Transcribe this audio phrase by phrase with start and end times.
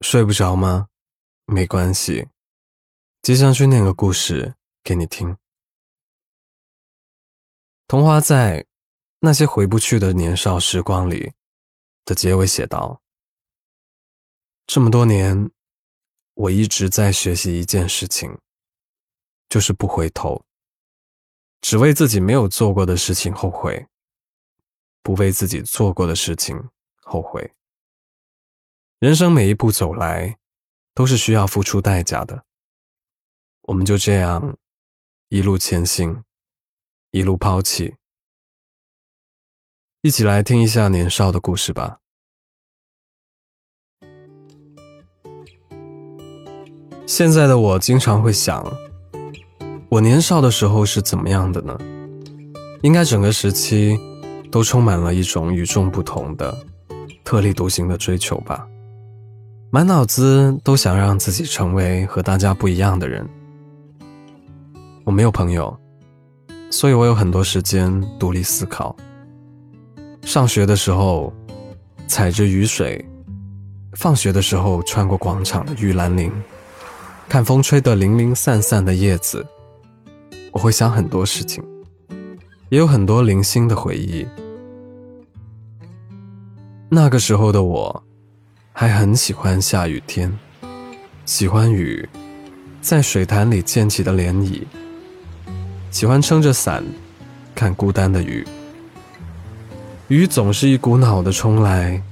[0.00, 0.88] 睡不着吗？
[1.44, 2.28] 没关系，
[3.20, 5.36] 接下去念个故事给你听。
[7.86, 8.66] 童话在
[9.18, 11.34] 那些回不去的年少时光里
[12.06, 13.02] 的结尾写道
[14.66, 15.50] ：“这么多年，
[16.34, 18.38] 我一直在学习一件事情，
[19.50, 20.46] 就是不回头，
[21.60, 23.86] 只为自己没有做过的事情后悔，
[25.02, 26.70] 不为自己做过的事情
[27.02, 27.52] 后悔。”
[29.00, 30.36] 人生每一步走来，
[30.94, 32.44] 都是需要付出代价的。
[33.62, 34.58] 我们就这样
[35.30, 36.22] 一路前行，
[37.10, 37.94] 一路抛弃。
[40.02, 42.00] 一起来听一下年少的故事吧。
[47.06, 48.62] 现在的我经常会想，
[49.88, 51.74] 我年少的时候是怎么样的呢？
[52.82, 53.98] 应该整个时期
[54.52, 56.54] 都充满了一种与众不同的、
[57.24, 58.68] 特立独行的追求吧。
[59.72, 63.24] 满脑子都想让自己成为和大家不一样的人。
[65.04, 65.78] 我没有朋友，
[66.72, 68.96] 所以我有很多时间独立思考。
[70.22, 71.32] 上学的时候，
[72.08, 73.00] 踩着雨水；
[73.92, 76.32] 放学的时候，穿过广场的玉兰林，
[77.28, 79.46] 看风吹得零零散散的叶子。
[80.50, 81.62] 我会想很多事情，
[82.70, 84.26] 也有很多零星的回忆。
[86.88, 88.02] 那个时候的我。
[88.80, 90.34] 还很喜欢下雨天，
[91.26, 92.08] 喜欢雨
[92.80, 94.64] 在水潭里溅起的涟漪，
[95.90, 96.82] 喜欢撑着伞
[97.54, 98.42] 看孤单的雨。
[100.08, 102.02] 雨总是一股脑的冲来，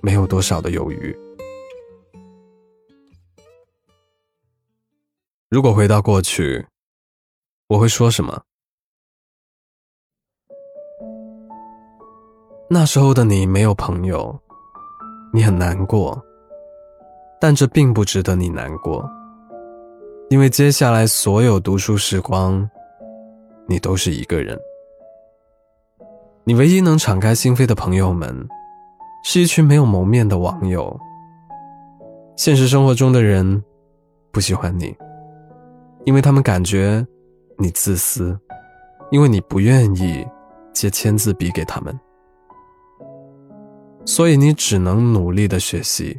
[0.00, 1.16] 没有多少的犹豫。
[5.48, 6.66] 如果回到过去，
[7.68, 8.42] 我会说什么？
[12.68, 14.36] 那时候的你没有朋友。
[15.32, 16.20] 你很难过，
[17.40, 19.08] 但这并不值得你难过，
[20.30, 22.68] 因为接下来所有读书时光，
[23.66, 24.58] 你都是一个人。
[26.44, 28.34] 你唯一能敞开心扉的朋友们，
[29.22, 30.98] 是一群没有谋面的网友。
[32.36, 33.62] 现实生活中的人
[34.32, 34.96] 不喜欢你，
[36.04, 37.06] 因为他们感觉
[37.58, 38.38] 你自私，
[39.10, 40.26] 因为你不愿意
[40.72, 41.94] 借签字笔给他们。
[44.08, 46.18] 所以你只能努力的学习，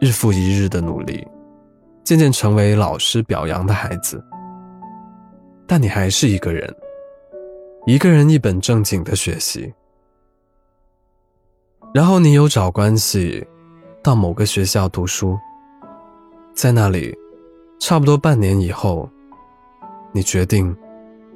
[0.00, 1.24] 日复一日的努力，
[2.02, 4.20] 渐渐成为老师表扬的孩子。
[5.68, 6.68] 但你还是一个人，
[7.86, 9.72] 一个人一本正经的学习。
[11.94, 13.46] 然后你有找关系，
[14.02, 15.38] 到某个学校读书，
[16.54, 17.16] 在那里，
[17.78, 19.08] 差不多半年以后，
[20.10, 20.76] 你决定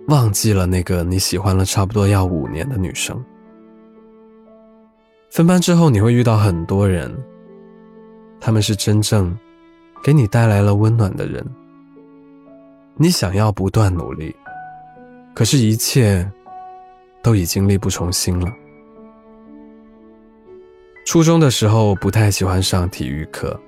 [0.09, 3.25] 忘记了那个你喜欢了差不多要五年的女生。
[5.35, 7.13] 分班之后，你会遇到很多人，
[8.41, 9.37] 他们是真正
[10.01, 11.45] 给你带来了温暖的人。
[12.95, 14.33] 你想要不断努力，
[15.35, 16.31] 可是，一切
[17.21, 18.49] 都已经力不从心了。
[21.05, 23.61] 初中的时候，不太喜欢上体育课，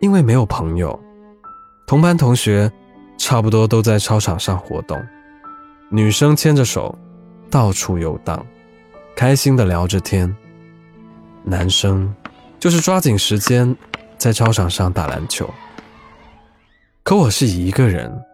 [0.00, 0.98] 因为没有朋友，
[1.86, 2.68] 同班同学
[3.18, 5.00] 差不多都在操场上活动，
[5.90, 6.92] 女生牵着手
[7.48, 8.44] 到处游荡，
[9.14, 10.36] 开心的聊着天。
[11.44, 12.14] 男生
[12.58, 13.76] 就是抓紧时间
[14.16, 15.48] 在操场上打篮球，
[17.02, 18.24] 可我是一个人，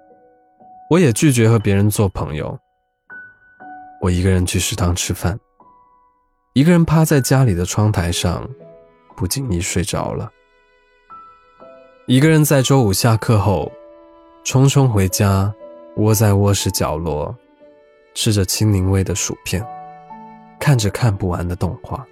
[0.91, 2.59] 我也拒绝和别人做朋友。
[4.01, 5.39] 我一个人去食堂吃饭，
[6.53, 8.49] 一个人趴在家里的窗台上，
[9.17, 10.31] 不经意睡着了。
[12.07, 13.73] 一个人在周五下课后，
[14.45, 15.53] 匆匆回家，
[15.97, 17.35] 窝在卧室角落，
[18.15, 19.67] 吃着青柠味的薯片，
[20.61, 22.07] 看着看不完的动画。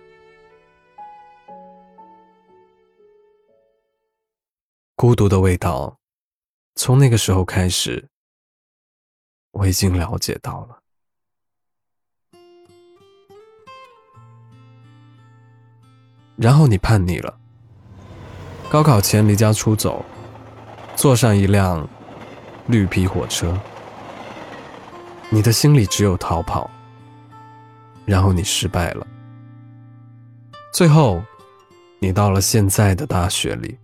[4.98, 5.98] 孤独的味道，
[6.74, 8.08] 从那个时候开始，
[9.50, 10.78] 我已经了解到了。
[16.36, 17.38] 然后你叛逆了，
[18.70, 20.02] 高考前离家出走，
[20.96, 21.86] 坐上一辆
[22.66, 23.60] 绿皮火车，
[25.28, 26.70] 你的心里只有逃跑。
[28.06, 29.06] 然后你失败了，
[30.72, 31.22] 最后，
[31.98, 33.78] 你到了现在的大学里。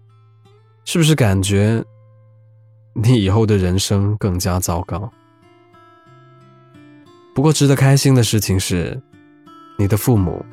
[0.84, 1.82] 是不是感觉
[2.94, 5.11] 你以后的人生更加糟糕？
[7.34, 9.00] 不过值得开心的事情是，
[9.79, 10.44] 你的父母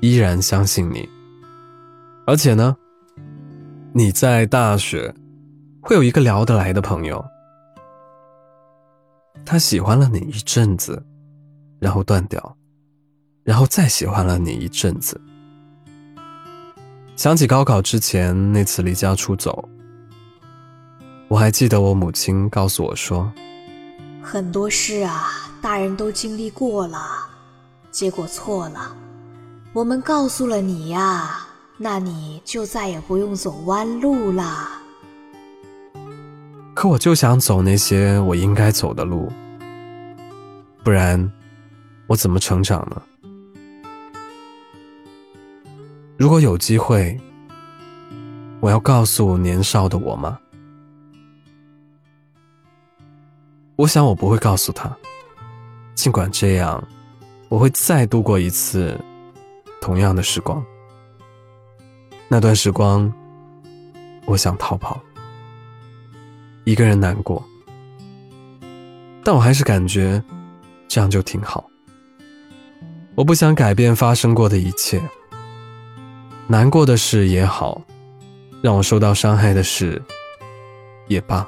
[0.00, 1.06] 依然相信你，
[2.26, 2.74] 而且呢，
[3.92, 5.14] 你在大学
[5.82, 7.22] 会有一个聊得来的朋友，
[9.44, 11.04] 他喜欢了你一阵子，
[11.78, 12.56] 然后断掉，
[13.44, 15.20] 然后再喜欢了你一阵子，
[17.20, 19.68] 想起高考之前那次离家出走，
[21.28, 23.30] 我还记得我母亲告诉我说
[24.24, 25.28] ：“很多事啊，
[25.60, 26.98] 大人都经历过了，
[27.90, 28.96] 结果错了，
[29.74, 31.46] 我们告诉了你呀，
[31.76, 34.70] 那你就再也不用走弯路了。”
[36.72, 39.30] 可我就想走那些我应该走的路，
[40.82, 41.30] 不然
[42.06, 43.02] 我怎么成长呢？
[46.20, 47.18] 如果有机会，
[48.60, 50.38] 我要告诉年少的我吗？
[53.76, 54.94] 我想我不会告诉他，
[55.94, 56.86] 尽管这样，
[57.48, 59.00] 我会再度过一次
[59.80, 60.62] 同样的时光。
[62.28, 63.10] 那段时光，
[64.26, 65.00] 我想逃跑。
[66.64, 67.42] 一个人难过，
[69.24, 70.22] 但我还是感觉
[70.86, 71.64] 这样就挺好。
[73.14, 75.00] 我不想改变发生过的一切，
[76.50, 77.80] 难过的事也好，
[78.60, 80.02] 让我受到伤害的事
[81.06, 81.46] 也罢，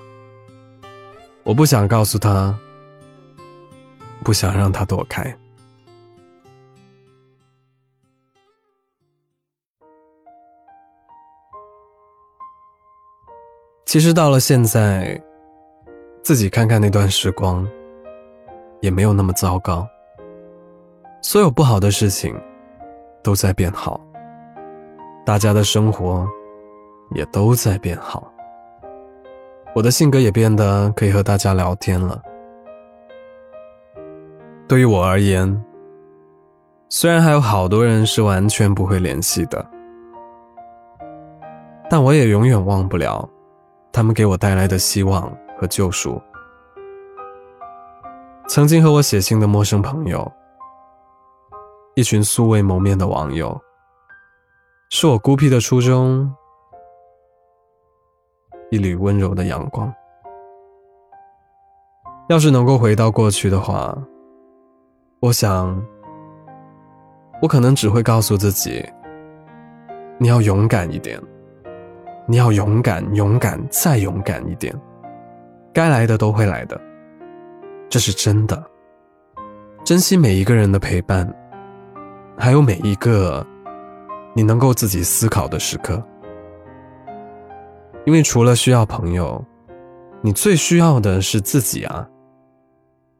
[1.43, 2.56] 我不想告诉他，
[4.22, 5.37] 不想让他躲开。
[13.84, 15.20] 其实到了现在，
[16.22, 17.69] 自己看看那段时光，
[18.81, 19.84] 也没有那么糟糕。
[21.22, 22.40] 所有不好的事情
[23.20, 24.00] 都在变好，
[25.24, 26.26] 大家的生活
[27.14, 28.30] 也都在变好。
[29.74, 32.20] 我的性格也变得可以和大家聊天了。
[34.69, 35.64] 对于我而言，
[36.88, 39.64] 虽然还有好多人是完全不会联系的，
[41.88, 43.28] 但我也永远忘不了。
[43.92, 46.20] 他们给我带来的希望和救赎。
[48.48, 50.30] 曾经和我写信的陌生朋友，
[51.94, 53.58] 一群素未谋面的网友，
[54.94, 56.30] 是我孤僻的初衷，
[58.70, 59.90] 一缕温柔的阳光。
[62.28, 63.96] 要是能够回到过去的话，
[65.20, 65.82] 我想，
[67.40, 68.86] 我可能只会告诉自己，
[70.18, 71.18] 你要勇敢一点。
[72.26, 74.78] 你要勇敢，勇敢，再勇敢一点。
[75.72, 76.78] 该来的都会来的，
[77.88, 78.62] 这是真的。
[79.84, 81.26] 珍惜每一个人的陪伴，
[82.36, 83.44] 还有每一个
[84.34, 86.02] 你能够自己思考的时刻。
[88.05, 89.44] 因为除了需要朋友，
[90.20, 92.08] 你最需要的是自己啊。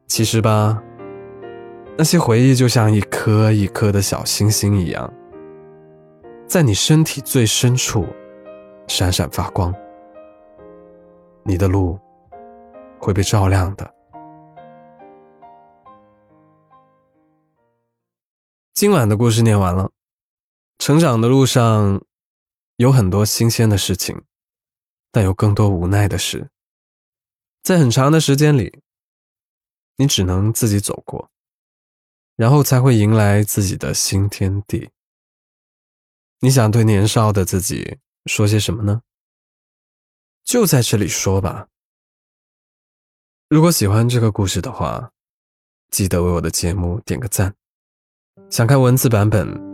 [0.07, 0.81] 其实吧，
[1.97, 5.11] 那些回忆就像一颗一颗的小星星一样，
[6.47, 8.05] 在你身体最深处。
[8.85, 9.73] 闪闪发光，
[11.43, 11.97] 你的路
[12.99, 13.89] 会被照亮的。
[18.73, 19.89] 今晚的故事念完了，
[20.85, 22.03] 成长的路上
[22.75, 24.21] 有很多新鲜的事情，
[25.13, 26.49] 但有更多无奈的事。
[27.61, 28.81] 在很长的时间里，
[29.95, 31.31] 你只能自己走过，
[32.35, 34.89] 然后才会迎来自己的新天地。
[36.41, 37.99] 你想对年少的自己？
[38.25, 39.03] 说些什么呢？
[40.43, 41.69] 就在这里说吧。
[43.47, 45.13] 如果喜欢这个故事的话，
[45.91, 47.55] 记得为我的节目点个赞。
[48.49, 49.72] 想看文字版本，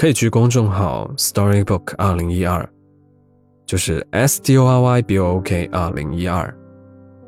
[0.00, 2.66] 可以去公众号 Storybook 二零一二，
[3.66, 6.50] 就是 S T O R Y B O O K 二零一二，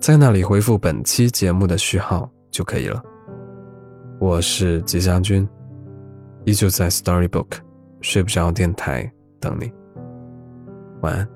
[0.00, 2.98] 在那里回复本期节目的序号就可以了。
[4.18, 5.46] 我是吉祥君，
[6.46, 7.58] 依旧在 Storybook
[8.00, 9.70] 睡不着电台等你。
[11.02, 11.28] 晚安。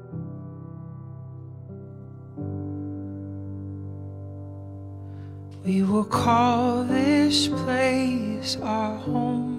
[5.63, 9.56] We will call this place our home,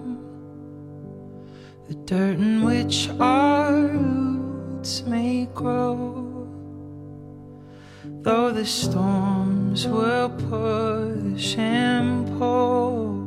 [1.87, 6.25] the dirt in which our roots may grow.
[8.03, 13.23] Though the storms will push and pull,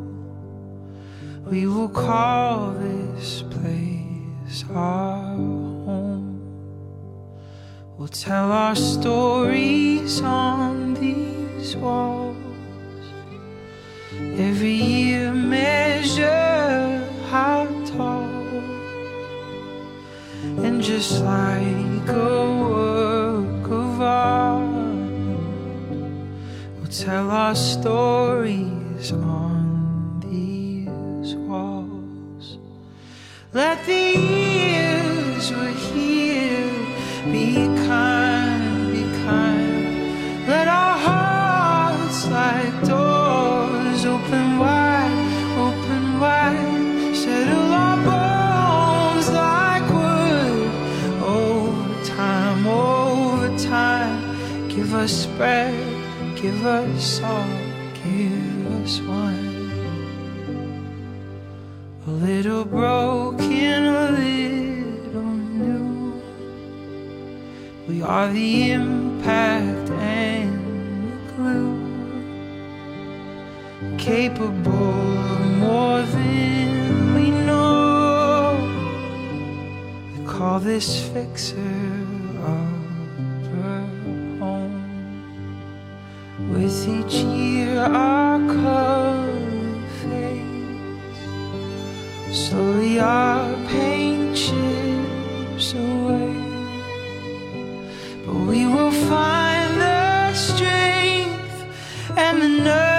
[1.47, 6.39] we will call this place our home.
[7.97, 12.37] We'll tell our stories on these walls.
[14.21, 15.00] Every year
[21.01, 24.69] just like a work of art,
[26.77, 32.59] we'll tell our stories on these walls.
[33.55, 36.10] Let the years we're here
[55.01, 55.73] us bread,
[56.37, 57.49] give us salt,
[58.05, 59.71] give us wine.
[62.07, 66.23] A little broken, a little new.
[67.89, 70.53] We are the impact and
[71.03, 71.81] the glue,
[73.97, 78.69] capable of more than we know.
[80.19, 82.00] We call this fixer
[86.71, 89.35] With each year, our color
[90.03, 91.19] fades.
[92.31, 96.33] Slowly, our paint chips away.
[98.25, 101.59] But we will find the strength
[102.17, 102.90] and the nerve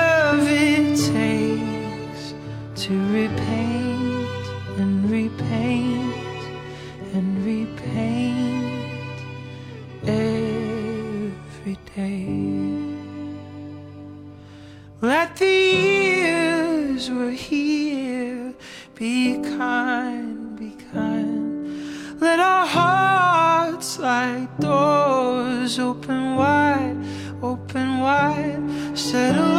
[17.51, 22.21] be kind, be kind.
[22.21, 26.95] Let our hearts like doors open wide,
[27.41, 28.61] open wide.
[28.97, 29.50] Settle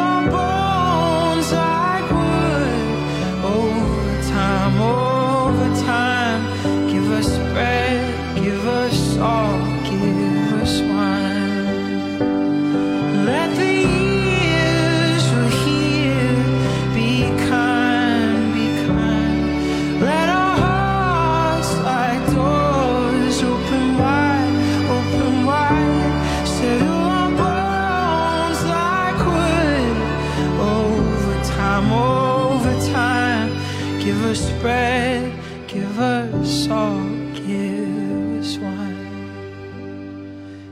[36.66, 39.98] salt, give us wine.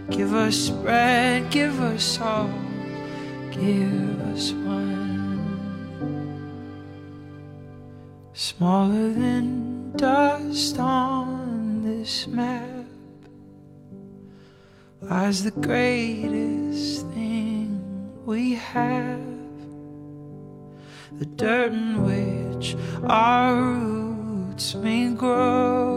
[0.08, 2.50] Give us bread, give us salt,
[3.50, 5.40] give us wine.
[8.32, 12.86] Smaller than dust on this map
[15.00, 17.82] lies the greatest thing
[18.24, 19.18] we have.
[21.18, 22.76] The dirt in which
[23.08, 24.09] our roots
[24.60, 25.96] may grow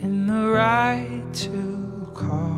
[0.00, 2.49] in the right to call